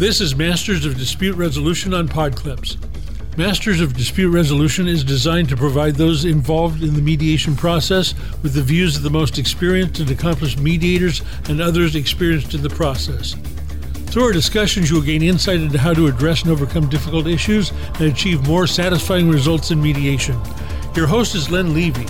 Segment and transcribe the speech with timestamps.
[0.00, 2.78] This is Masters of Dispute Resolution on Podclips.
[3.36, 8.54] Masters of Dispute Resolution is designed to provide those involved in the mediation process with
[8.54, 11.20] the views of the most experienced and accomplished mediators
[11.50, 13.36] and others experienced in the process.
[14.06, 17.70] Through our discussions, you will gain insight into how to address and overcome difficult issues
[17.96, 20.40] and achieve more satisfying results in mediation.
[20.96, 22.06] Your host is Len Levy,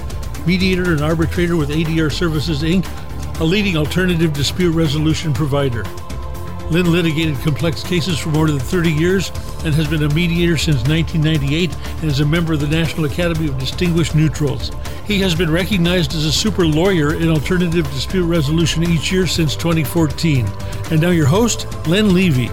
[0.46, 2.86] mediator and arbitrator with ADR Services Inc.,
[3.41, 5.82] a leading alternative dispute resolution provider.
[6.71, 9.30] Len litigated complex cases for more than 30 years
[9.65, 13.48] and has been a mediator since 1998 and is a member of the National Academy
[13.48, 14.70] of Distinguished Neutrals.
[15.05, 19.56] He has been recognized as a super lawyer in alternative dispute resolution each year since
[19.56, 20.46] 2014.
[20.93, 22.46] And now your host, Len Levy.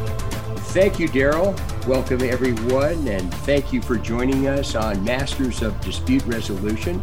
[0.73, 1.55] Thank you, Daryl.
[1.85, 6.99] Welcome, everyone, and thank you for joining us on Masters of Dispute Resolution,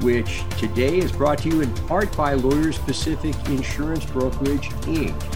[0.00, 5.35] which today is brought to you in part by Lawyer Specific Insurance Brokerage, Inc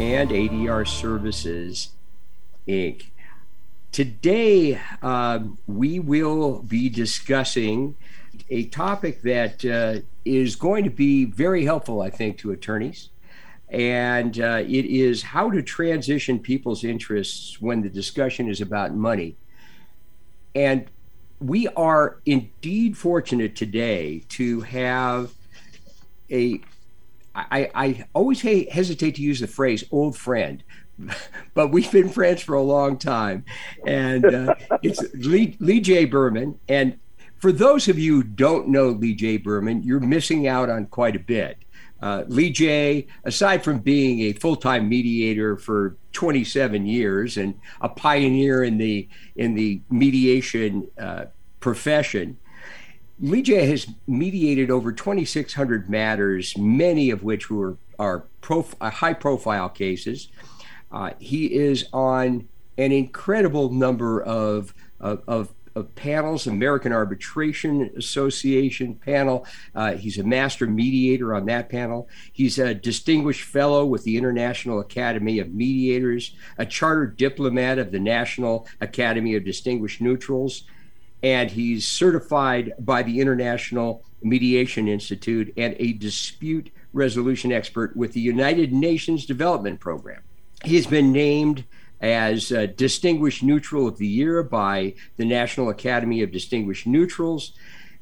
[0.00, 1.90] and ADR Services,
[2.66, 3.04] Inc.
[3.92, 7.96] Today, um, we will be discussing
[8.48, 13.10] a topic that uh, is going to be very helpful, I think, to attorneys.
[13.68, 19.36] And uh, it is how to transition people's interests when the discussion is about money.
[20.54, 20.86] And
[21.40, 25.34] we are indeed fortunate today to have
[26.30, 26.62] a
[27.34, 30.62] I, I always hesitate to use the phrase old friend,
[31.54, 33.44] but we've been friends for a long time.
[33.86, 36.04] And uh, it's Lee, Lee Jay.
[36.04, 36.58] Berman.
[36.68, 36.98] And
[37.38, 39.38] for those of you who don't know Lee Jay.
[39.38, 41.58] Berman, you're missing out on quite a bit.
[42.02, 48.64] Uh, Lee Jay., aside from being a full-time mediator for 27 years and a pioneer
[48.64, 51.26] in the in the mediation uh,
[51.60, 52.38] profession,
[53.20, 59.12] Lee Jay has mediated over 2,600 matters, many of which were are prof- uh, high
[59.12, 60.28] profile cases.
[60.90, 62.48] Uh, he is on
[62.78, 69.44] an incredible number of, of, of, of panels, American Arbitration Association panel.
[69.74, 72.08] Uh, he's a master mediator on that panel.
[72.32, 78.00] He's a distinguished fellow with the International Academy of Mediators, a chartered diplomat of the
[78.00, 80.64] National Academy of Distinguished Neutrals
[81.22, 88.20] and he's certified by the International Mediation Institute and a dispute resolution expert with the
[88.20, 90.22] United Nations Development Program.
[90.64, 91.64] He has been named
[92.00, 97.52] as uh, Distinguished Neutral of the Year by the National Academy of Distinguished Neutrals.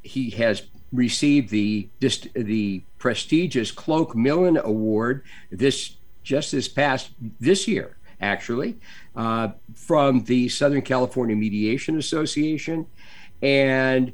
[0.03, 0.62] He has
[0.93, 1.89] received the
[2.34, 8.78] the prestigious Cloke Millen Award this just this past this year actually
[9.19, 12.87] uh, from the Southern California Mediation Association
[13.43, 14.12] and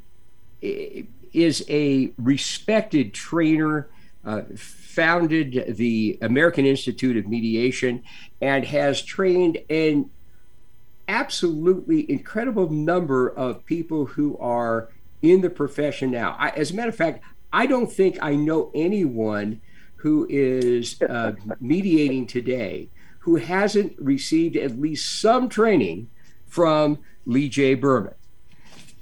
[0.63, 3.91] is a respected trainer,
[4.25, 8.03] uh, founded the American Institute of Mediation,
[8.41, 10.09] and has trained an
[11.07, 14.89] absolutely incredible number of people who are
[15.21, 16.35] in the profession now.
[16.39, 17.23] I, as a matter of fact,
[17.53, 19.61] I don't think I know anyone
[19.97, 22.89] who is uh, mediating today
[23.25, 26.11] who hasn't received at least some training
[26.47, 27.73] from Lee Jay.
[27.73, 28.13] Berman.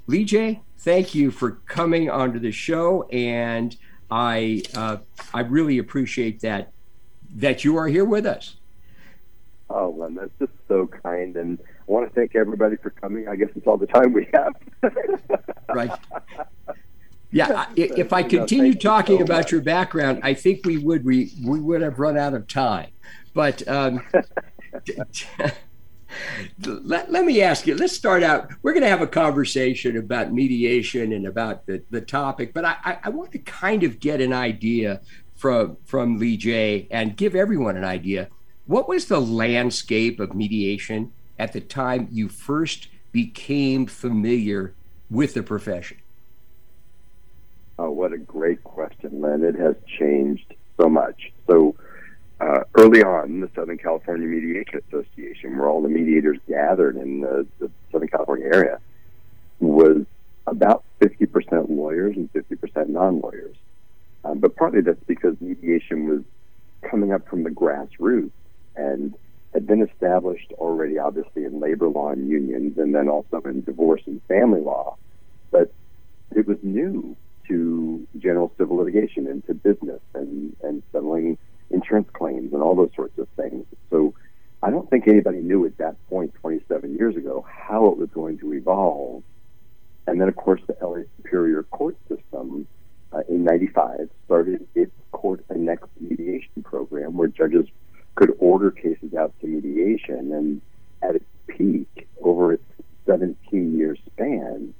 [0.06, 3.76] Lee Jay, thank you for coming onto the show, and
[4.12, 4.98] I uh,
[5.34, 6.70] I really appreciate that
[7.34, 8.54] that you are here with us.
[9.68, 13.26] Oh, Len, that's just so kind, and I want to thank everybody for coming.
[13.26, 14.54] I guess it's all the time we have.
[15.74, 15.90] right.
[17.32, 19.52] Yeah, if I continue talking so about much.
[19.52, 22.90] your background, I think we would we, we would have run out of time.
[23.34, 24.02] But um,
[26.64, 30.32] let, let me ask you let's start out we're going to have a conversation about
[30.32, 34.32] mediation and about the, the topic but I, I want to kind of get an
[34.32, 35.00] idea
[35.42, 38.28] from from lee jay and give everyone an idea.
[38.66, 44.72] What was the landscape of mediation at the time you first became familiar
[45.10, 45.96] with the profession?
[47.76, 49.42] Oh what a great question len.
[49.42, 51.32] It has changed so much.
[51.48, 51.74] So
[52.42, 57.46] uh, early on, the Southern California Mediation Association, where all the mediators gathered in the,
[57.60, 58.80] the Southern California area,
[59.60, 60.04] was
[60.48, 63.54] about 50% lawyers and 50% non lawyers.
[64.24, 66.22] Um, but partly that's because mediation was
[66.90, 68.32] coming up from the grassroots
[68.74, 69.14] and
[69.54, 74.02] had been established already, obviously, in labor law and unions, and then also in divorce
[74.06, 74.96] and family law.
[75.52, 75.72] But
[76.34, 77.16] it was new
[77.46, 81.38] to general civil litigation and to business and, and settling
[81.72, 83.66] insurance claims and all those sorts of things.
[83.90, 84.14] So
[84.62, 88.38] I don't think anybody knew at that point, 27 years ago, how it was going
[88.38, 89.22] to evolve.
[90.06, 92.66] And then, of course, the LA Superior Court system
[93.12, 97.66] uh, in 95 started its court annexed mediation program where judges
[98.14, 100.32] could order cases out to mediation.
[100.32, 100.60] And
[101.02, 102.64] at its peak, over its
[103.06, 104.74] 17 year span,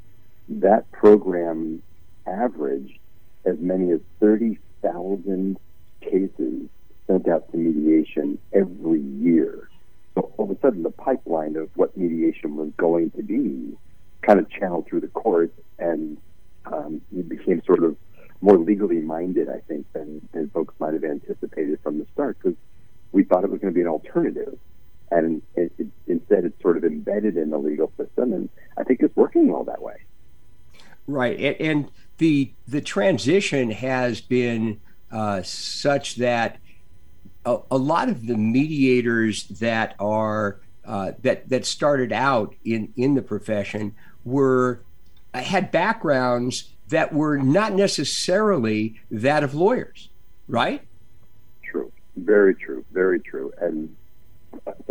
[0.49, 1.83] that program
[2.27, 2.99] averaged
[3.45, 5.59] as many as 30,000
[6.01, 6.69] cases
[7.13, 9.69] sent out to mediation every year.
[10.15, 13.77] So all of a sudden, the pipeline of what mediation was going to be
[14.23, 16.17] kind of channeled through the courts, and
[16.67, 17.97] um, became sort of
[18.41, 22.57] more legally minded, I think, than, than folks might have anticipated from the start, because
[23.13, 24.59] we thought it was going to be an alternative.
[25.11, 29.01] And it, it, instead, it's sort of embedded in the legal system, and I think
[29.01, 29.97] it's working well that way.
[31.07, 34.81] Right, and, and the the transition has been
[35.11, 36.59] uh, such that
[37.45, 43.15] a, a, lot of the mediators that are uh, that that started out in in
[43.15, 43.95] the profession
[44.25, 44.83] were
[45.35, 50.11] had backgrounds that were not necessarily that of lawyers,
[50.47, 50.83] right?
[51.63, 53.53] True, very true, very true.
[53.59, 53.97] And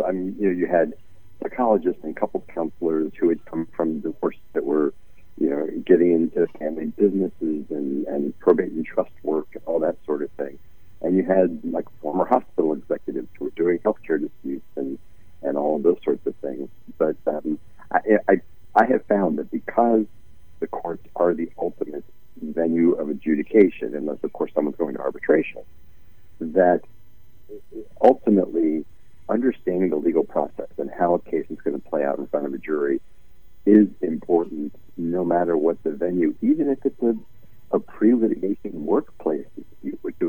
[0.04, 0.94] I mean, you know, you had
[1.42, 4.92] psychologists and couple counselors who had come from divorce that were,
[5.38, 9.96] you know, getting into family businesses and, and probate and trust work and all that
[10.04, 10.58] sort of thing.
[11.02, 14.98] And you had like former hospital executives who were doing healthcare disputes and,
[15.42, 16.68] and all of those sorts of things.
[16.98, 17.58] But um,
[17.92, 18.34] I, I,
[18.74, 20.06] I have found that because
[20.60, 22.04] the courts are the ultimate
[22.40, 25.62] venue of adjudication, unless, of course, someone's going to arbitration,
[26.40, 26.80] that
[28.02, 28.84] ultimately
[29.28, 32.46] understanding the legal process and how a case is going to play out in front
[32.46, 33.00] of a jury
[33.66, 37.14] is important no matter what the venue, even if it's a,
[37.74, 39.46] a pre litigation workplace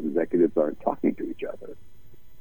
[0.05, 1.75] executives aren't talking to each other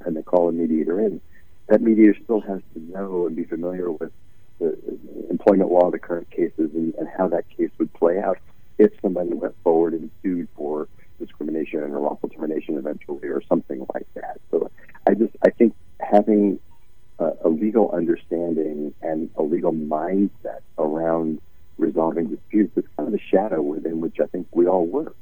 [0.05, 1.21] and they call a mediator in.
[1.69, 4.13] That mediator still has to know and be familiar with
[4.59, 4.77] the
[5.31, 8.39] employment law of the current cases and, and how that case would play out
[8.79, 10.89] if somebody went forward and sued for
[11.19, 14.41] discrimination or wrongful termination eventually or something like that.
[14.51, 14.71] So
[15.07, 16.59] I just I think having
[17.19, 21.41] a, a legal understanding and a legal mindset around
[21.79, 25.17] resolving disputes is kind of the shadow within which I think we all work.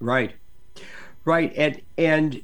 [0.00, 0.34] Right,
[1.24, 2.42] right, and and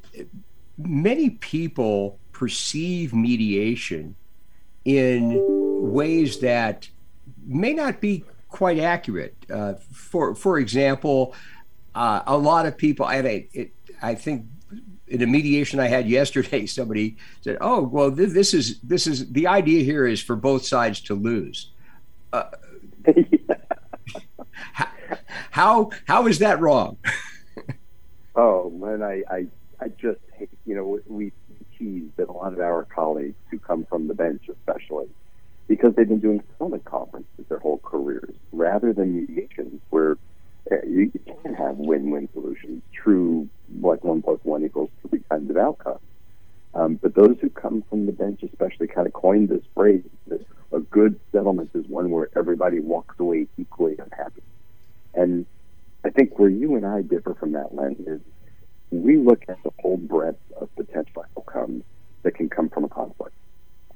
[0.76, 4.14] many people perceive mediation
[4.84, 5.44] in
[5.92, 6.88] ways that
[7.46, 9.34] may not be quite accurate.
[9.52, 11.34] Uh, for for example,
[11.94, 14.46] uh, a lot of people, I, it, I think
[15.08, 19.30] in a mediation I had yesterday, somebody said, "Oh, well, th- this is this is
[19.32, 21.70] the idea here is for both sides to lose."
[22.32, 22.44] Uh,
[25.50, 26.96] how how is that wrong?
[28.38, 29.46] Oh man, I, I
[29.80, 31.32] I just hate you know we
[31.78, 35.06] tease that a lot of our colleagues who come from the bench, especially
[35.68, 40.16] because they've been doing settlement conferences their whole careers, rather than mediations where
[40.86, 43.48] you, you can have win-win solutions, true
[43.80, 46.00] like one plus one equals three kinds of outcomes.
[46.74, 50.44] Um, but those who come from the bench, especially, kind of coined this phrase that
[50.72, 54.42] a good settlement is one where everybody walks away equally unhappy.
[55.14, 55.46] And
[56.04, 58.20] I think where you and I differ from that lens is
[58.90, 61.82] we look at the whole breadth of potential outcomes
[62.22, 63.34] that can come from a conflict.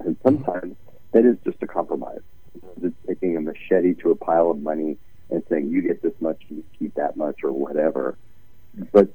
[0.01, 0.77] And sometimes
[1.13, 2.21] that is just a compromise.
[2.83, 4.99] It's taking a machete to a pile of money
[5.31, 8.17] and saying, you get this much, you keep that much, or whatever.
[8.93, 9.09] But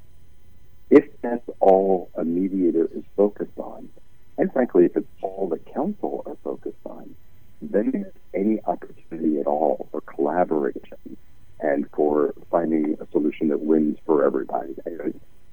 [0.89, 3.89] if that's all a mediator is focused on,
[4.37, 7.15] and frankly, if it's all the counsel are focused on,
[7.61, 11.17] then there's any opportunity at all for collaboration
[11.59, 14.75] and for finding a solution that wins for everybody.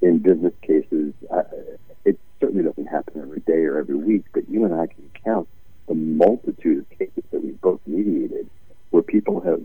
[0.02, 1.44] In business cases, uh,
[2.04, 5.48] it certainly doesn't happen every day or every week, but you and I can count
[5.88, 8.48] the multitude of cases that we've both mediated
[8.90, 9.62] where people have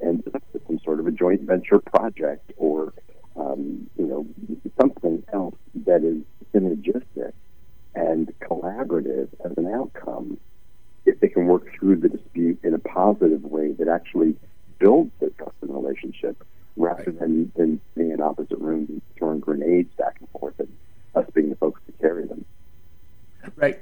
[0.00, 2.92] ended up with some sort of a joint venture project or
[3.36, 4.26] um, you know
[4.80, 6.22] something else that is
[6.54, 7.32] synergistic
[7.94, 10.38] and collaborative as an outcome
[11.06, 14.36] if they can work through the dispute in a positive way that actually
[14.78, 16.42] builds their trust and relationship
[16.76, 17.20] rather right.
[17.20, 20.68] than, than being in opposite rooms throwing grenades back and forth and
[21.14, 22.44] us being the folks to carry them.
[23.56, 23.78] Right,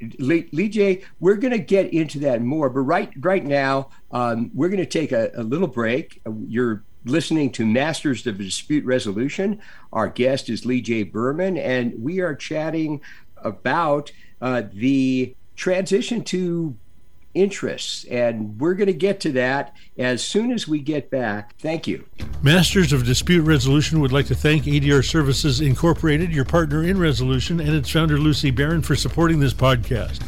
[0.68, 4.50] Lee, Lee Jay, we're going to get into that more, but right right now um,
[4.54, 6.20] we're going to take a, a little break.
[6.46, 9.60] You're listening to Masters of Dispute Resolution.
[9.92, 11.04] Our guest is Lee Jay.
[11.04, 13.00] Berman, and we are chatting
[13.38, 16.76] about uh, the transition to
[17.34, 18.04] interests.
[18.04, 21.56] And we're going to get to that as soon as we get back.
[21.58, 22.04] Thank you.
[22.42, 27.60] Masters of Dispute Resolution would like to thank ADR Services Incorporated, your partner in resolution,
[27.60, 30.20] and its founder, Lucie Barron, for supporting this podcast.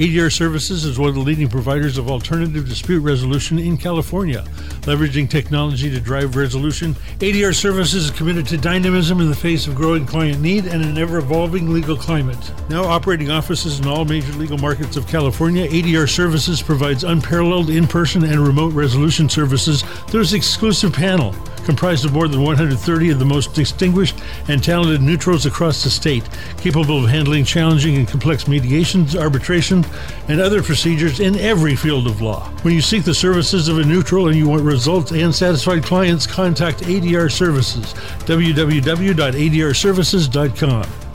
[0.00, 4.42] ADR Services is one of the leading providers of alternative dispute resolution in California.
[4.84, 6.94] leveraging technology to drive resolution.
[7.18, 10.96] ADR Services is committed to dynamism in the face of growing client need and an
[10.96, 12.38] ever evolving legal climate.
[12.70, 17.86] Now operating offices in all major legal markets of California, ADR Services provides unparalleled in
[17.86, 23.18] person and remote resolution services through its exclusive panel comprised of more than 130 of
[23.18, 24.16] the most distinguished
[24.48, 29.84] and talented neutrals across the state, capable of handling challenging and complex mediations, arbitration,
[30.28, 32.48] and other procedures in every field of law.
[32.62, 36.26] When you seek the services of a neutral and you want results and satisfied clients,
[36.26, 41.09] contact ADR Services, www.adrservices.com.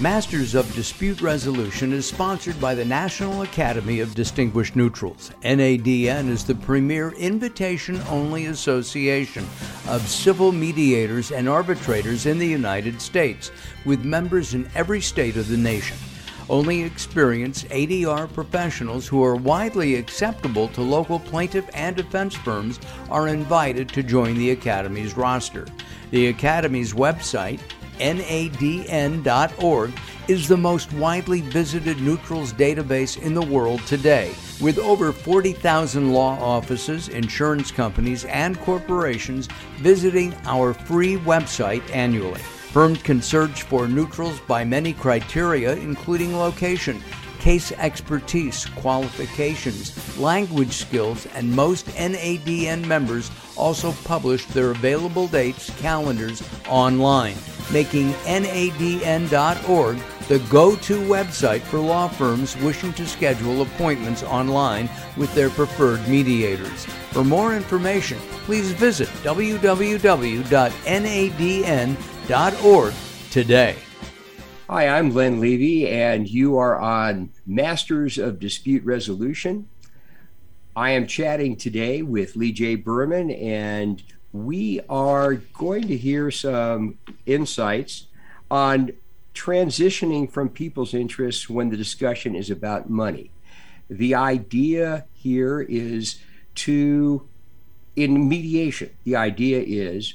[0.00, 5.32] Masters of Dispute Resolution is sponsored by the National Academy of Distinguished Neutrals.
[5.42, 9.44] NADN is the premier invitation only association
[9.88, 13.50] of civil mediators and arbitrators in the United States,
[13.84, 15.96] with members in every state of the nation.
[16.48, 22.78] Only experienced ADR professionals who are widely acceptable to local plaintiff and defense firms
[23.10, 25.66] are invited to join the Academy's roster.
[26.12, 27.60] The Academy's website,
[27.98, 29.92] NADN.org
[30.28, 36.38] is the most widely visited neutrals database in the world today, with over 40,000 law
[36.38, 42.40] offices, insurance companies, and corporations visiting our free website annually.
[42.40, 47.02] Firms can search for neutrals by many criteria, including location,
[47.38, 56.42] case expertise, qualifications, language skills, and most NADN members also publish their available dates calendars
[56.68, 57.36] online
[57.70, 59.98] making NADN.org
[60.28, 66.06] the go to website for law firms wishing to schedule appointments online with their preferred
[66.06, 66.84] mediators.
[67.12, 69.74] For more information, please visit www.nadn.org
[73.30, 73.76] today.
[74.68, 79.66] Hi, I'm Len Levy, and you are on Masters of Dispute Resolution.
[80.76, 82.74] I am chatting today with Lee Jay.
[82.74, 88.06] Berman, and we are going to hear some insights
[88.50, 88.92] on
[89.34, 93.30] transitioning from people's interests when the discussion is about money.
[93.88, 96.20] The idea here is
[96.56, 97.26] to,
[97.96, 100.14] in mediation, the idea is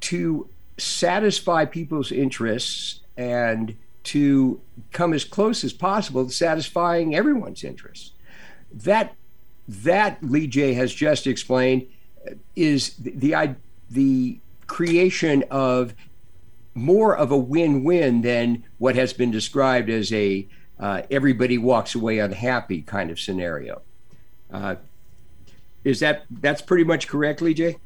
[0.00, 4.60] to satisfy people's interests and to
[4.92, 8.12] come as close as possible to satisfying everyone's interests.
[8.72, 9.14] That
[9.66, 11.86] that Lee Jay has just explained
[12.56, 13.54] is the, the
[13.90, 15.94] the creation of
[16.74, 20.46] more of a win-win than what has been described as a
[20.78, 23.82] uh, everybody walks away unhappy kind of scenario.
[24.52, 24.76] Uh,
[25.84, 27.76] is that that's pretty much correct, Lee Jay?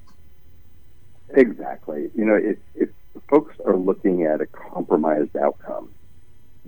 [1.31, 2.11] Exactly.
[2.15, 2.91] You know, if, if
[3.29, 5.89] folks are looking at a compromised outcome,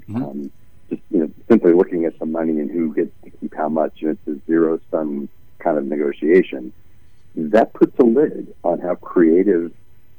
[0.01, 0.17] mm-hmm.
[0.25, 0.51] um,
[0.89, 4.01] just you know, simply looking at the money and who gets to keep how much,
[4.01, 5.29] and it's a zero sum
[5.59, 6.73] kind of negotiation
[7.35, 9.73] that puts a lid on how creative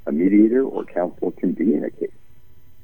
[0.06, 2.10] a mediator or counsel can be in a case.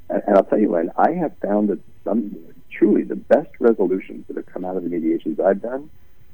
[0.10, 2.36] And, and I'll tell you, Len, I have found that some
[2.72, 5.90] truly the best resolutions that have come out of the mediations I've done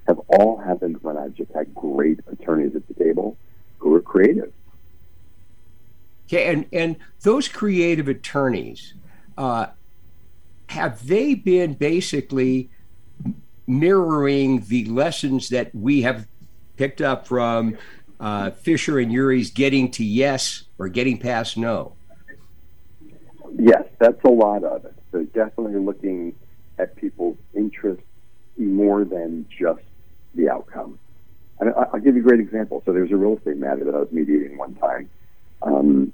[0.08, 3.36] have all happened when I've just had great attorneys at the table
[3.80, 4.54] who are creative.
[6.28, 8.94] Okay, and and those creative attorneys,
[9.38, 9.68] uh,
[10.70, 12.70] have they been basically
[13.66, 16.28] mirroring the lessons that we have
[16.78, 17.78] picked up from
[18.20, 21.94] uh, Fisher and Ury's getting to yes or getting past no?
[23.58, 24.94] Yes, that's a lot of it.
[25.12, 26.36] So definitely looking
[26.78, 28.04] at people's interests
[28.58, 29.82] more than just
[30.36, 31.00] the outcome.
[31.60, 32.84] And I'll give you a great example.
[32.86, 35.10] So there was a real estate matter that I was mediating one time.
[35.64, 36.14] Um,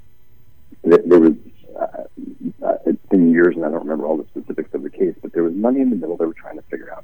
[0.84, 1.34] there was,
[1.78, 5.16] uh, uh, it's been years and I don't remember all the specifics of the case,
[5.22, 7.04] but there was money in the middle they were trying to figure out.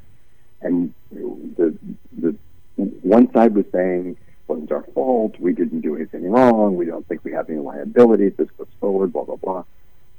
[0.61, 1.77] And the,
[2.17, 2.35] the
[2.79, 4.17] one side was saying,
[4.47, 8.29] wasn't our fault, we didn't do anything wrong, we don't think we have any liability,
[8.29, 9.63] this goes forward, blah, blah, blah.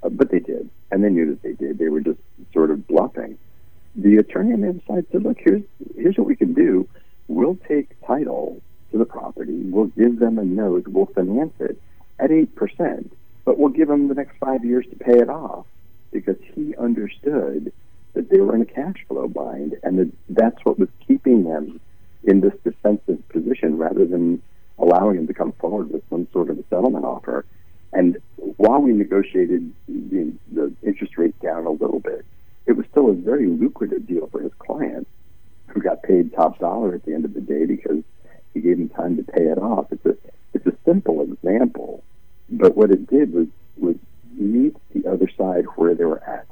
[0.02, 1.78] Uh, but they did, and they knew that they did.
[1.78, 2.20] They were just
[2.52, 3.38] sort of bluffing.
[3.96, 5.62] The attorney on the other side said, look, here's,
[5.96, 6.88] here's what we can do.
[7.28, 8.60] We'll take title
[8.92, 11.80] to the property, we'll give them a note, we'll finance it
[12.18, 13.10] at 8%,
[13.44, 15.66] but we'll give them the next five years to pay it off
[16.12, 17.72] because he understood
[18.14, 21.80] that they were in a cash flow bind and that that's what was keeping them
[22.24, 24.42] in this defensive position rather than
[24.78, 27.44] allowing him to come forward with some sort of a settlement offer.
[27.92, 32.24] And while we negotiated the, the interest rate down a little bit,
[32.66, 35.08] it was still a very lucrative deal for his client,
[35.68, 38.02] who got paid top dollar at the end of the day because
[38.54, 39.86] he gave him time to pay it off.
[39.92, 40.16] It's a
[40.52, 42.02] it's a simple example,
[42.48, 43.46] but what it did was
[43.76, 43.96] was
[44.36, 46.46] meet the other side where they were at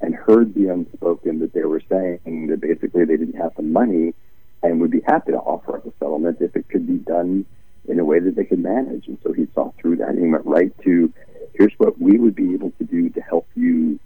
[0.00, 4.14] and heard the unspoken that they were saying that basically they didn't have the money
[4.62, 7.46] and would be happy to offer up a settlement if it could be done
[7.88, 9.06] in a way that they could manage.
[9.06, 11.12] And so he saw through that and he went right to
[11.54, 13.98] here's what we would be able to do to help you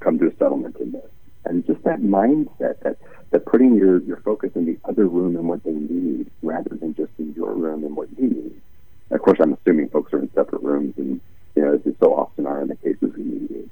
[0.00, 1.10] come to a settlement in this.
[1.44, 2.98] And just that mindset that,
[3.30, 6.94] that putting your, your focus in the other room and what they need rather than
[6.94, 8.60] just in your room and what you need.
[9.10, 11.20] Of course, I'm assuming folks are in separate rooms and,
[11.54, 13.70] you know, as they so often are in the cases we mediate.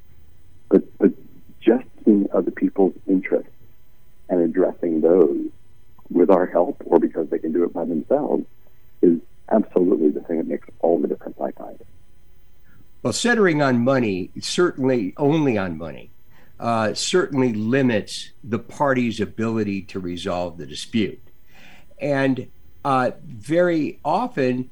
[0.69, 1.12] But, but
[1.61, 3.50] just seeing other people's interests
[4.28, 5.50] and addressing those
[6.32, 8.44] our help or because they can do it by themselves
[9.02, 9.18] is
[9.50, 11.78] absolutely the thing that makes all the difference I find.
[13.02, 16.10] Well, centering on money, certainly only on money,
[16.58, 21.20] uh, certainly limits the party's ability to resolve the dispute.
[22.00, 22.48] And
[22.84, 24.70] uh, very often,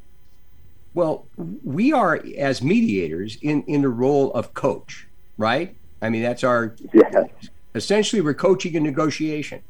[0.94, 1.26] well,
[1.64, 5.74] we are, as mediators, in, in the role of coach, right?
[6.00, 6.74] I mean, that's our.
[6.92, 7.28] Yes.
[7.74, 9.62] Essentially, we're coaching a negotiation.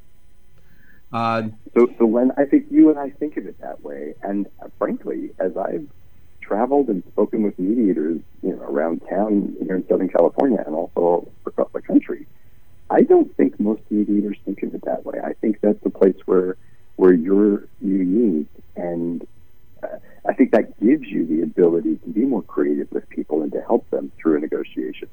[1.12, 4.46] Uh, so, so when I think you and I think of it that way, and
[4.62, 5.88] uh, frankly, as I've
[6.40, 11.28] traveled and spoken with mediators, you know, around town here in Southern California and also
[11.46, 12.26] across the country,
[12.90, 15.20] I don't think most mediators think of it that way.
[15.22, 16.56] I think that's the place where
[16.96, 19.26] where you're unique, and
[19.82, 19.86] uh,
[20.28, 23.62] I think that gives you the ability to be more creative with people and to
[23.62, 25.08] help them through a negotiation.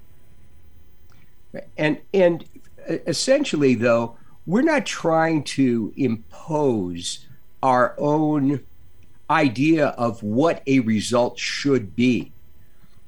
[1.77, 2.43] And and
[2.89, 7.27] uh, essentially, though we're not trying to impose
[7.61, 8.61] our own
[9.29, 12.31] idea of what a result should be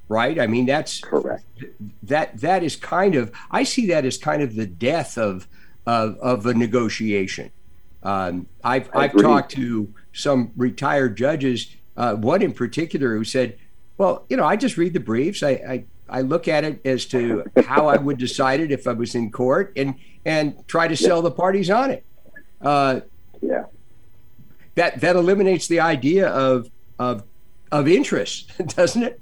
[0.09, 0.39] right?
[0.39, 1.45] I mean that's correct.
[2.03, 5.47] that that is kind of i see that as kind of the death of
[5.85, 7.51] of, of a negotiation.
[8.03, 13.57] Um, i've i've talked to some retired judges uh, one in particular who said
[13.97, 15.43] well you know i just read the briefs.
[15.43, 18.93] I, I I look at it as to how I would decide it if I
[18.93, 22.05] was in court, and and try to sell the parties on it.
[22.61, 23.01] Uh,
[23.41, 23.65] yeah,
[24.75, 27.23] that that eliminates the idea of of
[27.71, 29.21] of interest, doesn't it?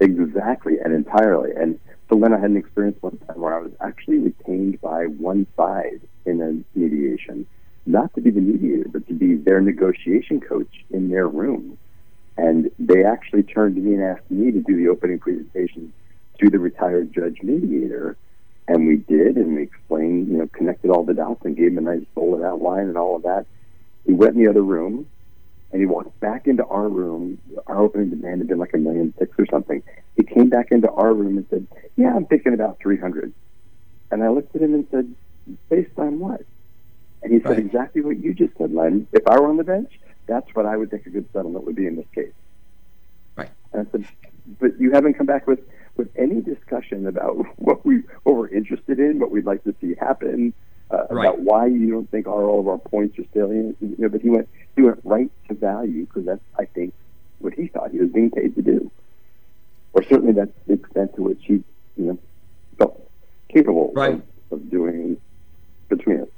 [0.00, 1.52] Exactly, and entirely.
[1.52, 1.78] And
[2.08, 5.46] so, Len, I had an experience one time where I was actually retained by one
[5.56, 7.46] side in a mediation,
[7.86, 11.78] not to be the mediator, but to be their negotiation coach in their room.
[12.36, 15.92] And they actually turned to me and asked me to do the opening presentation
[16.40, 18.16] to the retired judge mediator.
[18.68, 21.78] And we did, and we explained, you know, connected all the dots and gave him
[21.78, 23.46] a nice bullet outline and all of that.
[24.06, 25.06] He went in the other room,
[25.72, 27.38] and he walked back into our room.
[27.66, 29.82] Our opening demand had been like a million six or something.
[30.16, 31.66] He came back into our room and said,
[31.96, 33.32] "Yeah, I'm thinking about 300."
[34.10, 35.14] And I looked at him and said,
[35.68, 36.42] "Based on what?"
[37.22, 39.06] And he said exactly what you just said, Len.
[39.12, 39.92] If I were on the bench,
[40.26, 42.32] that's what I would think a good settlement would be in this case.
[43.36, 43.50] Right.
[43.72, 44.06] And I said,
[44.60, 45.60] but you haven't come back with,
[45.96, 49.94] with any discussion about what we what we're interested in, what we'd like to see
[49.94, 50.52] happen,
[50.90, 51.26] uh, right.
[51.26, 53.76] about why you don't think all of our points are salient.
[53.80, 56.94] You know, but he went he went right to value because that's I think
[57.38, 58.90] what he thought he was being paid to do,
[59.92, 61.54] or certainly that's the extent to which he
[61.96, 62.18] you know
[62.78, 63.10] felt
[63.48, 64.14] capable right.
[64.14, 65.20] of, of doing
[65.88, 66.28] between us.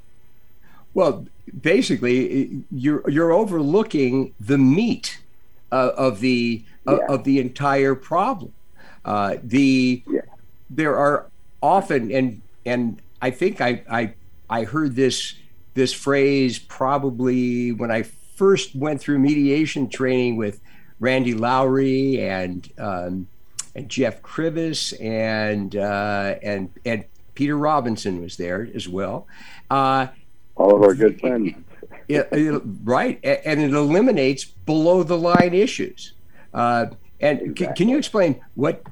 [0.95, 1.27] Well,
[1.61, 5.19] basically, you're you're overlooking the meat
[5.71, 7.15] uh, of the uh, yeah.
[7.15, 8.53] of the entire problem.
[9.05, 10.21] Uh, the yeah.
[10.71, 11.27] there are
[11.63, 14.15] often and and I think I, I
[14.49, 15.35] I heard this
[15.75, 20.61] this phrase probably when I first went through mediation training with
[21.01, 23.27] Randy Lowry and um,
[23.75, 27.05] and Jeff Krivis and uh, and and
[27.35, 29.27] Peter Robinson was there as well.
[29.71, 30.07] Uh,
[30.57, 31.55] all of our good friends.
[32.09, 36.15] It, it, right, and it eliminates below the line issues.
[36.53, 36.87] Uh,
[37.21, 37.67] and exactly.
[37.67, 38.83] c- can you explain what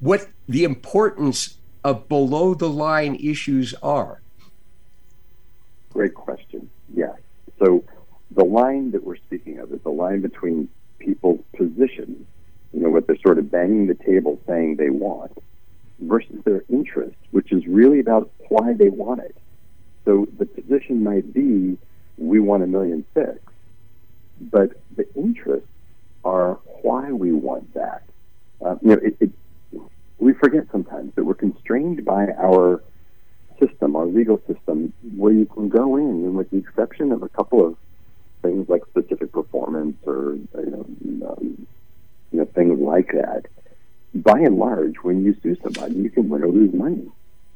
[0.00, 4.20] what the importance of below the line issues are?
[5.92, 6.70] Great question.
[6.92, 7.16] Yes.
[7.58, 7.84] So
[8.30, 12.26] the line that we're speaking of is the line between people's positions,
[12.72, 15.32] you know, what they're sort of banging the table saying they want,
[16.00, 19.36] versus their interest, which is really about why they want it.
[20.04, 21.78] So the position might be,
[22.18, 23.38] we want a million six,
[24.40, 25.68] but the interests
[26.24, 28.02] are why we want that.
[28.64, 29.30] Uh, you know, it, it,
[30.18, 32.82] we forget sometimes that we're constrained by our
[33.58, 37.28] system, our legal system, where you can go in, and with the exception of a
[37.28, 37.76] couple of
[38.42, 41.66] things like specific performance or you know, um,
[42.30, 43.46] you know things like that.
[44.14, 47.10] By and large, when you sue somebody, you can win or lose money.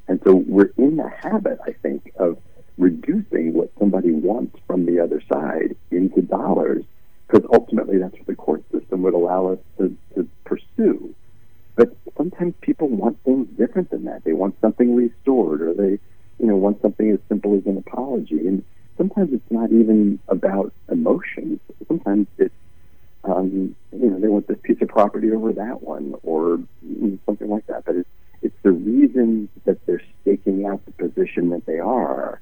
[0.08, 2.38] And so we're in the habit, I think, of
[2.78, 6.84] reducing what somebody wants from the other side into dollars,
[7.26, 11.14] because ultimately that's what the court system would allow us to, to pursue.
[11.76, 14.24] But sometimes people want things different than that.
[14.24, 15.98] They want something restored, or they,
[16.38, 18.46] you know, want something as simple as an apology.
[18.48, 18.64] And
[18.96, 21.60] sometimes it's not even about emotions.
[21.86, 22.54] Sometimes it's
[23.24, 26.60] um, you know they want this piece of property over that one or
[27.26, 27.84] something like that.
[27.84, 28.08] But it's
[28.42, 32.40] it's the reason that they're staking out the position that they are.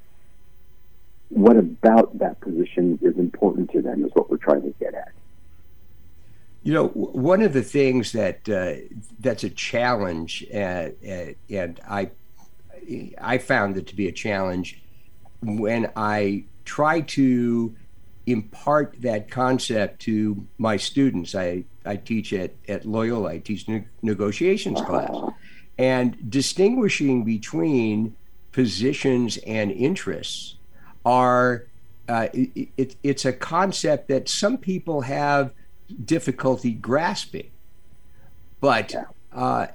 [1.28, 5.12] What about that position is important to them is what we're trying to get at.
[6.62, 8.74] You know, one of the things that uh,
[9.18, 12.10] that's a challenge, uh, uh, and I
[13.20, 14.80] I found it to be a challenge
[15.42, 17.74] when I try to
[18.26, 21.34] impart that concept to my students.
[21.34, 25.16] I, I teach at, at Loyola, I teach ne- negotiations class,
[25.78, 28.14] and distinguishing between
[28.52, 30.54] positions and interests
[31.04, 31.64] are
[32.08, 35.50] uh, it, it, it's a concept that some people have
[36.04, 37.50] difficulty grasping.
[38.60, 38.94] But
[39.32, 39.68] uh,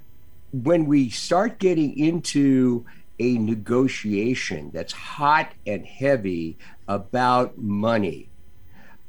[0.51, 2.85] when we start getting into
[3.19, 8.29] a negotiation that's hot and heavy about money,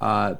[0.00, 0.34] uh,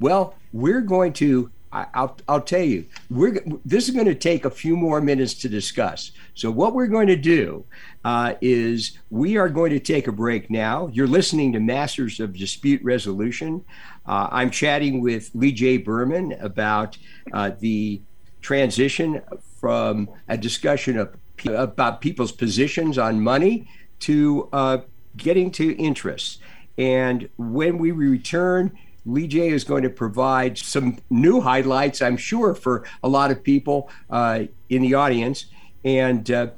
[0.00, 1.50] well, we're going to.
[1.72, 5.34] I, I'll, I'll tell you, we're this is going to take a few more minutes
[5.34, 6.12] to discuss.
[6.34, 7.64] So what we're going to do
[8.04, 10.88] uh, is we are going to take a break now.
[10.92, 13.64] You're listening to Masters of Dispute Resolution.
[14.06, 15.76] Uh, I'm chatting with Lee Jay.
[15.76, 16.98] Berman about
[17.32, 18.00] uh, the
[18.40, 19.22] transition
[19.60, 23.68] from a discussion of about people's positions on money
[24.00, 24.78] to uh,
[25.16, 26.38] getting to interests.
[26.78, 32.54] And when we return, Lee Jay is going to provide some new highlights, I'm sure,
[32.54, 35.46] for a lot of people uh, in the audience.
[35.84, 36.48] And uh,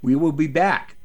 [0.00, 0.96] we will be back.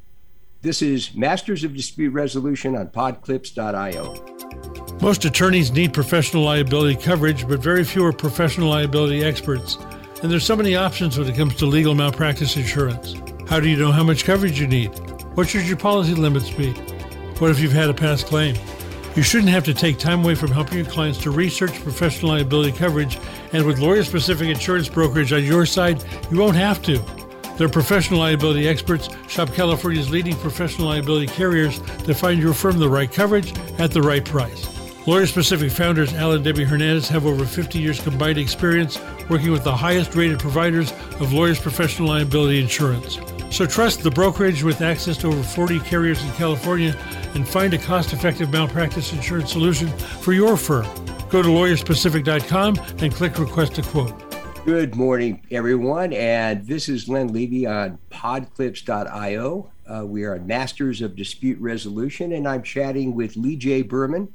[0.63, 4.97] This is Masters of Dispute Resolution on podclips.io.
[4.99, 9.77] Most attorneys need professional liability coverage, but very few are professional liability experts.
[10.23, 13.13] And there's so many options when it comes to legal malpractice insurance.
[13.47, 14.87] How do you know how much coverage you need?
[15.35, 16.71] What should your policy limits be?
[17.37, 18.55] What if you've had a past claim?
[19.15, 22.75] You shouldn't have to take time away from helping your clients to research professional liability
[22.75, 23.19] coverage,
[23.53, 26.99] and with lawyer specific insurance brokerage on your side, you won't have to.
[27.57, 29.09] They're professional liability experts.
[29.27, 34.01] Shop California's leading professional liability carriers to find your firm the right coverage at the
[34.01, 34.73] right price.
[35.07, 39.63] Lawyer Specific founders Al and Debbie Hernandez have over 50 years combined experience working with
[39.63, 40.91] the highest rated providers
[41.21, 43.17] of lawyers' professional liability insurance.
[43.49, 46.93] So trust the brokerage with access to over 40 carriers in California
[47.33, 50.85] and find a cost effective malpractice insurance solution for your firm.
[51.29, 54.26] Go to lawyerspecific.com and click Request a Quote.
[54.67, 56.12] Good morning, everyone.
[56.12, 59.71] And this is Len Levy on podclips.io.
[59.89, 63.82] Uh, we are Masters of Dispute Resolution, and I'm chatting with Lee Jay.
[63.82, 64.34] Berman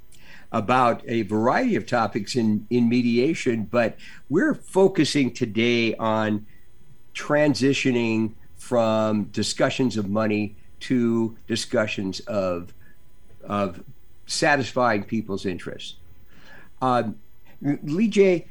[0.51, 3.99] about a variety of topics in, in mediation, but
[4.31, 6.47] we're focusing today on
[7.15, 12.73] transitioning from discussions of money to discussions of,
[13.45, 13.85] of
[14.25, 15.97] satisfying people's interests.
[16.81, 17.17] Um,
[17.61, 18.47] Lee Jay.,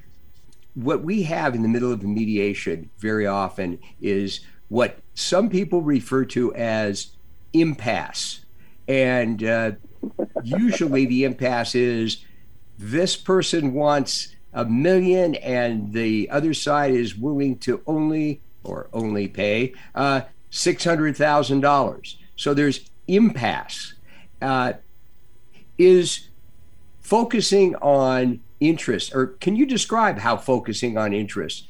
[0.76, 5.82] what we have in the middle of the mediation very often is what some people
[5.82, 7.08] refer to as
[7.54, 8.46] impasse.
[8.88, 9.72] And uh,
[10.44, 12.24] usually the impasse is
[12.80, 19.28] this person wants a million and the other side is willing to only or only
[19.28, 22.16] pay uh, $600,000.
[22.36, 23.94] So there's impasse.
[24.42, 24.74] Uh,
[25.78, 26.28] is
[27.02, 31.68] focusing on interest, or can you describe how focusing on interest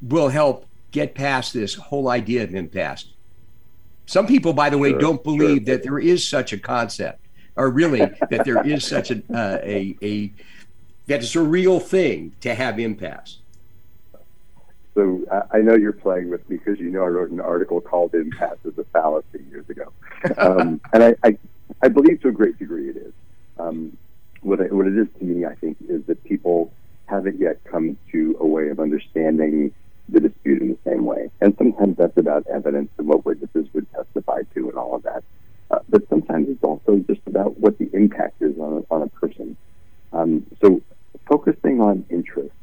[0.00, 3.06] will help get past this whole idea of impasse?
[4.06, 5.76] Some people, by the way, sure, don't believe sure.
[5.76, 7.20] that there is such a concept
[7.58, 7.98] or really
[8.30, 10.32] that there is such a, uh, a, a
[11.08, 13.38] that it's a real thing to have impasse.
[14.94, 18.14] So I know you're playing with me because you know I wrote an article called
[18.14, 19.92] "Impasse as a Fallacy" years ago,
[20.38, 21.38] um, and I, I,
[21.82, 23.12] I believe to a great degree it is.
[23.58, 23.96] Um,
[24.48, 26.72] what it, what it is to me, I think, is that people
[27.06, 29.72] haven't yet come to a way of understanding
[30.08, 33.90] the dispute in the same way, and sometimes that's about evidence and what witnesses would
[33.92, 35.22] testify to and all of that.
[35.70, 39.08] Uh, but sometimes it's also just about what the impact is on a, on a
[39.08, 39.56] person.
[40.12, 40.80] Um, so
[41.26, 42.54] focusing on interest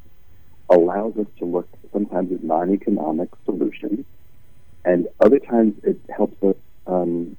[0.69, 4.06] allows us to look sometimes at non-economic solutions,
[4.84, 6.56] and other times it helps us
[6.88, 7.38] um,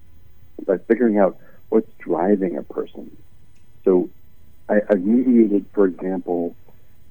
[0.64, 1.36] by figuring out
[1.68, 3.10] what's driving a person.
[3.84, 4.08] So
[4.68, 6.56] I, have mediated, for example,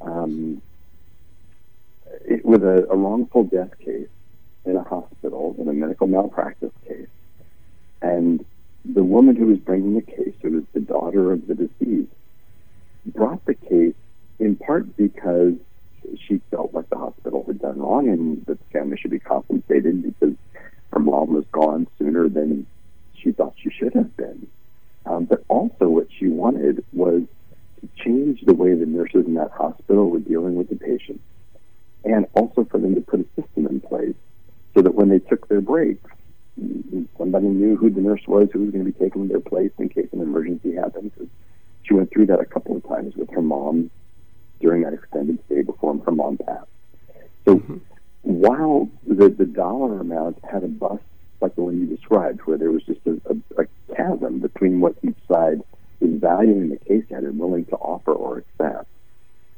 [0.02, 0.62] um,
[2.26, 4.10] it, with a, a wrongful death case
[4.66, 7.08] in a hospital, in a medical malpractice case,
[8.02, 8.44] and
[8.84, 12.12] the woman who was bringing the case, who was the daughter of the deceased,
[13.06, 13.96] brought the case
[14.40, 15.54] in part because
[16.28, 20.04] she felt like the hospital had done wrong and that the family should be compensated
[20.04, 20.36] because
[20.92, 22.66] her mom was gone sooner than
[23.16, 24.48] she thought she should have been.
[25.06, 27.24] Um, but also, what she wanted was
[27.96, 31.24] change the way the nurses in that hospital were dealing with the patients,
[32.04, 34.16] and also for them to put a system in place
[34.74, 36.10] so that when they took their breaks,
[37.18, 39.90] somebody knew who the nurse was who was going to be taking their place in
[39.90, 41.12] case an emergency happened.
[41.84, 43.92] She went through that a couple of times with her mom
[44.60, 46.68] during that extended stay before her mom passed.
[47.44, 47.78] So mm-hmm.
[48.22, 51.04] while the, the dollar amount had a bust
[51.42, 54.96] like the one you described, where there was just a, a, a chasm between what
[55.04, 55.62] each side
[56.00, 58.88] was valuing the case at and willing to offer or accept,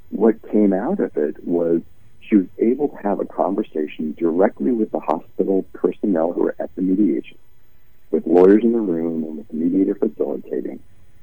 [0.09, 1.81] what came out of it was
[2.21, 6.73] she was able to have a conversation directly with the hospital personnel who were at
[6.75, 7.37] the mediation,
[8.11, 10.79] with lawyers in the room and with the mediator facilitating,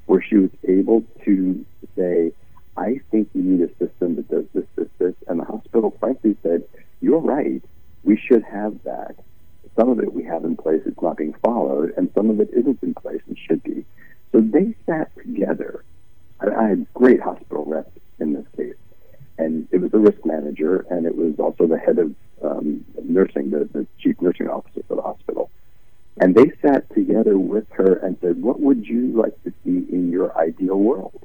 [0.07, 1.65] where she was able to
[1.97, 2.33] say,
[2.77, 5.15] I think you need a system that does this, this, this.
[5.29, 6.65] And the hospital frankly said,
[7.01, 7.63] You're right.
[8.03, 9.17] We should have that.
[9.77, 12.51] Some of it we have in place, it's not being followed, and some of it
[12.53, 13.85] isn't in place and should be.
[14.35, 15.85] So they sat together.
[16.41, 18.75] I, had great hospital reps in this case.
[19.39, 23.51] And it was the risk manager, and it was also the head of um, nursing,
[23.51, 25.53] the, the chief nursing officer for the hospital.
[26.17, 30.11] And they sat together with her and said, What would you like to see in
[30.11, 31.25] your ideal world?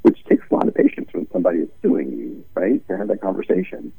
[0.00, 2.86] Which takes a lot of patience when somebody is suing you, right?
[2.88, 3.92] To have that conversation.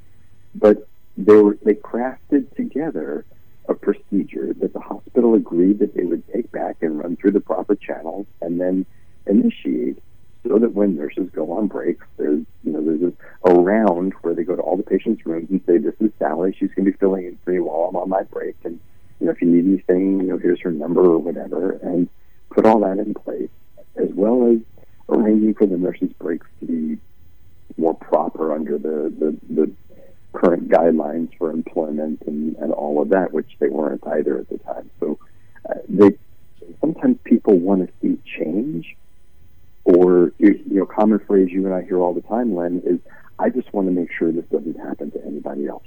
[0.56, 3.24] But they were they crafted together
[3.68, 7.42] a procedure that the hospital agreed that they would take back and run through the
[7.42, 8.86] proper channels and then
[9.28, 10.02] initiate
[10.48, 14.44] so that when nurses go on breaks, there's you know there's a, round where they
[14.44, 16.56] go to all the patients' rooms and say, "This is Sally.
[16.58, 18.80] She's going to be filling in for you while I'm on my break, and
[19.20, 22.08] you know if you need anything, you know here's her number or whatever," and
[22.50, 23.50] put all that in place,
[23.98, 24.60] as well as
[25.10, 26.98] arranging for the nurses' breaks to be
[27.78, 29.72] more proper under the the, the
[30.34, 34.58] current guidelines for employment and, and all of that, which they weren't either at the
[34.60, 34.90] time.
[35.00, 35.18] So
[35.68, 36.12] uh, they
[36.82, 38.96] sometimes people want to see change,
[39.84, 43.00] or you know, common phrase you and I hear all the time, Len, is
[43.40, 45.84] I just want to make sure this doesn't happen to anybody else.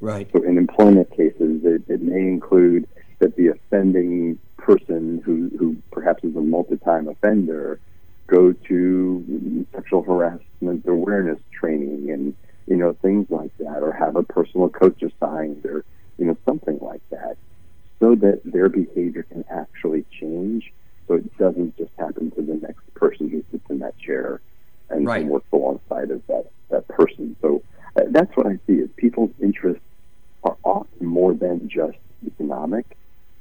[0.00, 0.28] Right.
[0.32, 6.22] So in employment cases, it, it may include that the offending person who, who perhaps
[6.22, 7.80] is a multi-time offender
[8.28, 12.34] go to sexual harassment awareness training and
[12.68, 15.84] you know, things like that, or have a personal coach assigned, or
[16.18, 17.38] you know, something like that,
[17.98, 20.72] so that their behavior can actually change,
[21.06, 24.40] so it doesn't just happen to the next person who sits in that chair
[24.90, 25.22] and, right.
[25.22, 27.34] and works alongside of that that person.
[27.40, 27.62] So
[27.96, 29.82] uh, that's what I see is people's interests
[30.44, 32.84] are often more than just economic.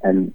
[0.02, 0.34] And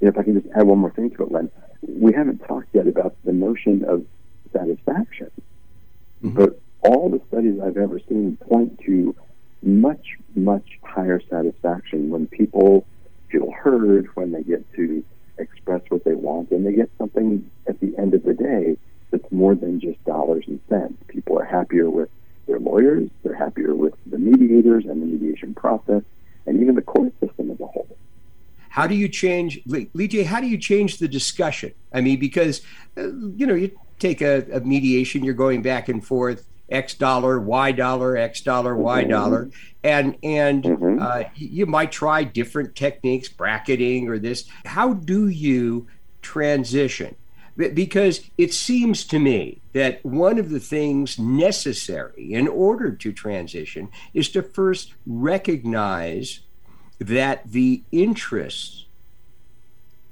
[0.00, 1.50] if I can just add one more thing to it, Len,
[1.86, 4.04] we haven't talked yet about the notion of
[4.52, 5.30] satisfaction.
[6.22, 6.36] Mm-hmm.
[6.36, 9.16] But all the studies I've ever seen point to
[9.62, 12.86] much, much higher satisfaction when people
[13.30, 15.02] feel heard, when they get to
[15.38, 18.76] express what they want, and they get something at the end of the day
[19.10, 21.02] that's more than just dollars and cents.
[21.08, 22.10] People are happier with
[22.46, 26.02] their lawyers, they're happier with the mediators and the mediation process,
[26.46, 27.96] and even the court system as a whole.
[28.68, 31.72] How do you change, Lee Jay, how do you change the discussion?
[31.92, 32.62] I mean, because,
[32.96, 37.38] uh, you know, you take a, a mediation, you're going back and forth X dollar,
[37.38, 39.10] Y dollar, X dollar, Y mm-hmm.
[39.10, 39.50] dollar,
[39.82, 40.98] and and mm-hmm.
[41.00, 44.48] uh, you might try different techniques, bracketing or this.
[44.64, 45.86] How do you
[46.22, 47.14] transition?
[47.56, 53.90] Because it seems to me that one of the things necessary in order to transition
[54.12, 56.40] is to first recognize
[56.98, 58.83] that the interests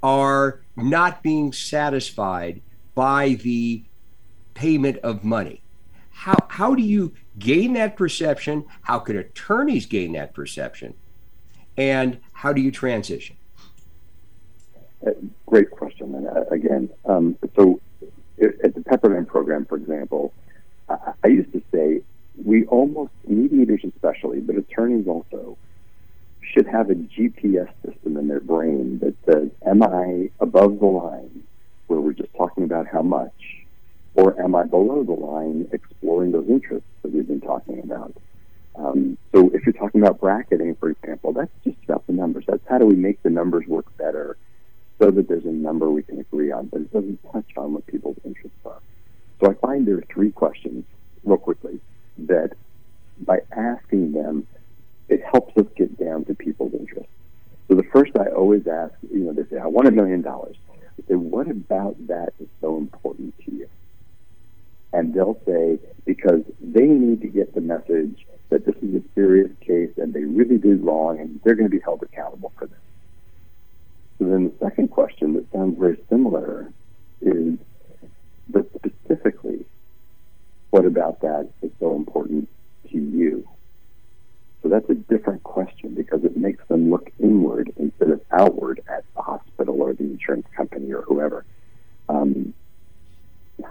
[0.02, 2.60] are not being satisfied
[2.94, 3.82] by the
[4.54, 5.62] payment of money
[6.22, 8.64] how how do you gain that perception?
[8.82, 10.94] How could attorneys gain that perception?
[11.76, 13.34] And how do you transition?
[15.04, 15.10] Uh,
[15.46, 16.14] great question.
[16.14, 17.80] And uh, again, um, so
[18.40, 20.32] at the Pepperdine program, for example,
[20.88, 22.02] I, I used to say
[22.44, 25.58] we almost mediators especially, but attorneys also
[26.52, 31.42] should have a GPS system in their brain that says, "Am I above the line?"
[31.86, 33.66] Where we're just talking about how much,
[34.14, 38.14] or am I below the line exploring those interests that we've been talking about?
[38.74, 42.44] Um, so if you're talking about bracketing, for example, that's just about the numbers.
[42.46, 44.36] That's how do we make the numbers work better
[44.98, 47.86] so that there's a number we can agree on, but it doesn't touch on what
[47.86, 48.80] people's interests are.
[49.40, 50.84] So I find there are three questions,
[51.24, 51.80] real quickly,
[52.18, 52.52] that
[53.20, 54.46] by asking them,
[55.12, 57.12] it helps us get down to people's interests.
[57.68, 60.57] So the first I always ask, you know, they say, I want a million dollars.
[60.70, 63.68] I say, what about that is so important to you?
[64.92, 69.51] and they'll say because they need to get the message that this is a serious
[69.61, 72.79] case and they really did wrong and they're going to be held accountable for this.
[74.18, 76.70] So then the second question that sounds very similar
[77.20, 77.59] is
[78.48, 79.64] But specifically,
[80.70, 82.48] what about that is so important
[82.90, 83.48] to you?
[84.62, 89.05] So that's a different question because it makes them look inward instead of outward at
[89.16, 91.44] the hospital or the insurance company or whoever.
[92.09, 92.55] Um,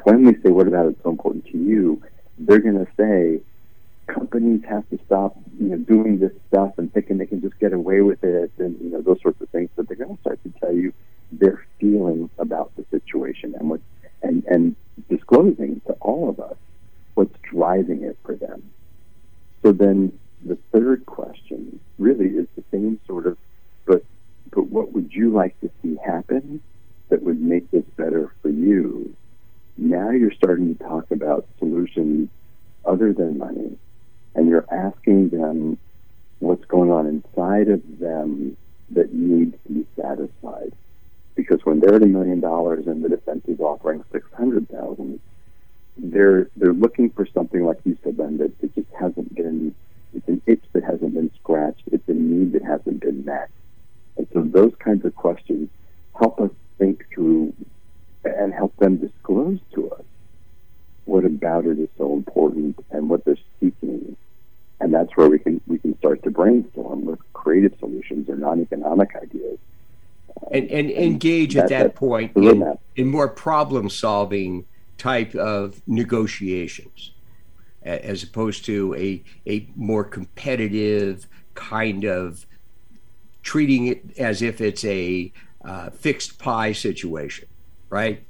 [0.04, 2.02] when we say, What about it's so important to you?
[2.46, 3.42] they're going to say,
[4.08, 7.74] companies have to stop, you know, doing this stuff and thinking they can just get
[7.74, 9.70] away with it, and you know those sorts of things.
[9.76, 10.94] But they're going to start to tell you
[11.32, 13.82] their feelings about the situation and what,
[14.22, 14.76] and and
[15.10, 16.58] disclosing to all of us
[17.14, 18.64] what's driving it for them.
[19.62, 23.38] So then the third question really is the same sort of,
[23.86, 24.04] but
[24.52, 26.62] but what would you like to see happen
[27.10, 29.16] that would make this better for you?
[29.78, 32.30] Now you're starting to talk about solutions
[32.86, 33.78] other than money,
[34.36, 35.78] and you're asking them
[36.40, 38.58] what's going on inside of them
[38.90, 40.74] that needs to be satisfied.
[41.36, 45.20] Because when they're at a million dollars and the defense is offering six hundred thousand,
[45.98, 49.74] they're they're looking for something like you said, then that, that just hasn't been
[50.14, 51.84] it's an itch that hasn't been scratched.
[51.92, 53.50] It's a need that hasn't been met.
[54.18, 55.70] And so those kinds of questions
[56.20, 57.54] help us think through
[58.24, 60.04] and help them disclose to us
[61.06, 64.16] what about it is so important and what they're seeking.
[64.80, 69.16] And that's where we can we can start to brainstorm with creative solutions or non-economic
[69.16, 69.60] ideas.
[70.52, 74.66] And, and, and engage at that, that point in, in more problem solving
[74.98, 77.12] type of negotiations
[77.84, 82.46] as opposed to a, a more competitive kind of
[83.42, 85.32] treating it as if it's a
[85.66, 87.48] uh, fixed pie situation,
[87.90, 88.24] right?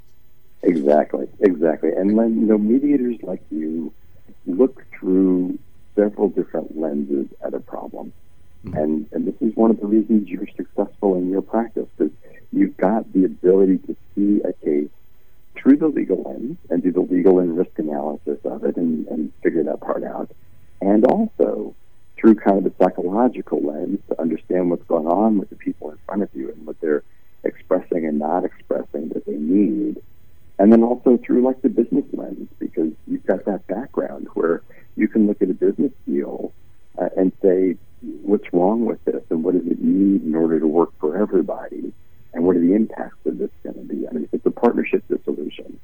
[0.63, 1.91] Exactly, exactly.
[1.91, 3.91] And when you know mediators like you
[4.45, 5.60] look through
[5.95, 8.13] several different lenses at a problem,
[8.65, 8.77] mm-hmm.
[8.77, 12.13] and and this is one of the reasons you're successful in your practice because
[12.51, 14.89] you've got the ability to see a case
[15.55, 19.31] through the legal lens and do the legal and risk analysis of it and, and
[19.43, 20.29] figure that part out.
[20.81, 21.75] And also
[22.17, 25.97] through kind of the psychological lens to understand what's going on with the people in
[26.05, 27.03] front of you and what they're
[27.43, 30.01] expressing and not expressing that they need.
[30.59, 34.61] And then also through like the business lens because you've got that background where
[34.95, 36.53] you can look at a business deal
[36.99, 37.77] uh, and say,
[38.23, 41.93] what's wrong with this and what does it need in order to work for everybody?
[42.33, 44.07] And what are the impacts of this going to be?
[44.07, 45.79] I mean, if it's a partnership dissolution,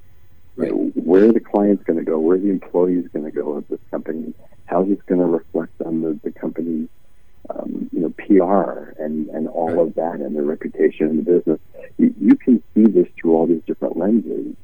[0.55, 0.69] right.
[0.69, 2.19] you know, where are the clients going to go?
[2.19, 4.33] Where are the employees going to go of this company?
[4.65, 6.87] How is this going to reflect on the, the company's
[7.49, 9.87] um, you know PR and, and all right.
[9.87, 11.59] of that and their reputation in the business?
[11.97, 14.55] You, you can see this through all these different lenses,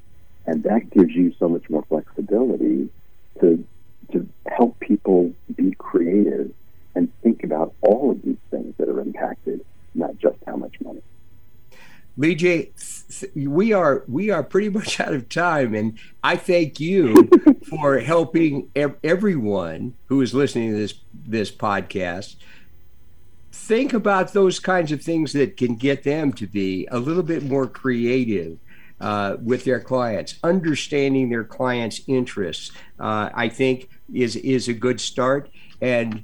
[0.45, 2.89] and that gives you so much more flexibility
[3.39, 3.65] to
[4.11, 6.53] to help people be creative
[6.95, 9.65] and think about all of these things that are impacted,
[9.95, 11.01] not just how much money.
[12.23, 12.71] Lee Jay,
[13.35, 17.29] we are we are pretty much out of time, and I thank you
[17.69, 22.37] for helping ev- everyone who is listening to this this podcast
[23.51, 27.43] think about those kinds of things that can get them to be a little bit
[27.43, 28.57] more creative
[28.99, 32.71] uh, with their clients, understanding their clients' interests.
[32.99, 35.49] Uh, I think is is a good start,
[35.81, 36.23] and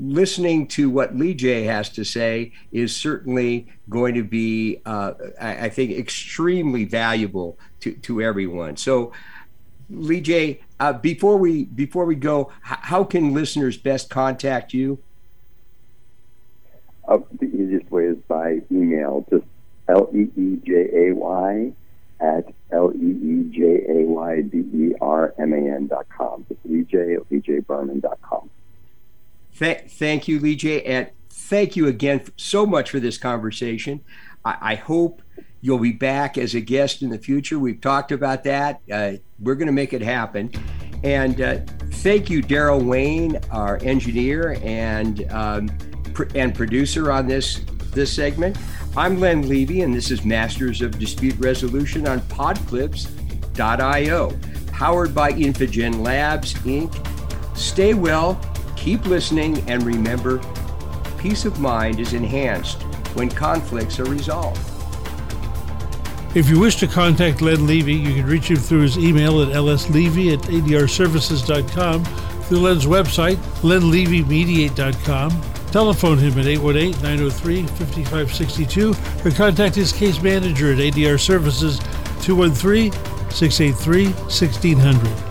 [0.00, 5.68] listening to what Lee Jay has to say is certainly going to be, uh, I,
[5.68, 8.76] think, extremely valuable to, to everyone.
[8.76, 9.12] So,
[9.90, 14.98] Lee Jay, uh, before we before we go, h- how can listeners best contact you?
[17.06, 19.46] Uh, the easiest way is by email, just
[19.88, 21.72] L E E J A Y
[22.20, 26.44] at L E E J A Y B E R M A N dot com.
[26.48, 28.50] Just Lee Jay at LeeJayBerman dot com.
[29.58, 30.82] Th- thank you, Lee Jay.
[30.84, 34.02] And thank you again so much for this conversation.
[34.44, 35.22] I, I hope
[35.60, 37.58] you'll be back as a guest in the future.
[37.58, 38.80] We've talked about that.
[38.90, 40.52] Uh, we're going to make it happen.
[41.02, 41.58] And uh,
[41.90, 45.68] thank you, Daryl Wayne, our engineer and um,
[46.14, 47.60] pr- and producer on this
[47.92, 48.56] this segment.
[48.96, 54.38] I'm Len Levy, and this is Masters of Dispute Resolution on Podclips.io,
[54.72, 57.56] powered by Infogen Labs Inc.
[57.56, 58.40] Stay well
[58.78, 60.40] Keep listening and remember
[61.18, 62.80] peace of mind is enhanced
[63.14, 64.60] when conflicts are resolved.
[66.34, 69.48] If you wish to contact Len Levy, you can reach him through his email at
[69.48, 72.04] lslevy at adrservices.com,
[72.44, 75.42] through Len's website, lenlevymediate.com.
[75.72, 81.78] Telephone him at 818 903 5562 or contact his case manager at ADR Services
[82.22, 82.92] 213
[83.30, 85.27] 683 1600.